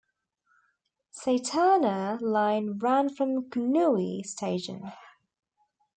[1.15, 4.91] Setana Line ran from Kunnui Station.